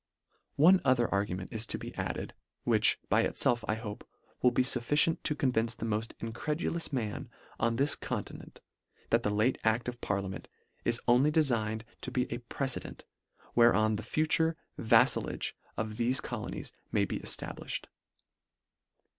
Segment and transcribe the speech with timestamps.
[0.55, 4.03] One other argument is to be added, which, by itfelf, I hope,
[4.41, 8.61] will be fufficient to convince the morl incredulous man on this continent,
[9.11, 10.47] that the late act of Parliament
[10.83, 13.05] is only defigned to be a precedent,
[13.53, 17.85] whereon the future vaffalage of thefe colonies may be eftablifhed.